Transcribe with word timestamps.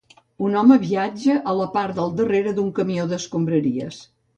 Un 0.47 0.55
home 0.61 0.77
viatja 0.85 1.37
a 1.53 1.55
la 1.61 1.69
part 1.77 2.01
del 2.01 2.19
darrere 2.23 2.59
d'un 2.61 2.77
camió 2.83 3.11
d'escombraries. 3.15 4.07